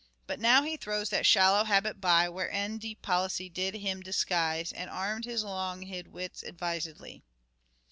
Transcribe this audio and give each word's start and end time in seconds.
But 0.25 0.39
now 0.39 0.63
he 0.63 0.77
throws 0.77 1.11
that 1.11 1.27
shallow 1.27 1.63
habit 1.63 2.01
by, 2.01 2.27
Wherein 2.27 2.79
deep 2.79 3.03
policy 3.03 3.49
did 3.49 3.75
him 3.75 4.01
disguise; 4.01 4.71
And 4.71 4.89
arm'd 4.89 5.25
his 5.25 5.43
long 5.43 5.83
hid 5.83 6.07
wits 6.07 6.41
advisedly." 6.41 7.21